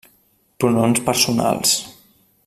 [0.63, 1.75] Pronoms personals: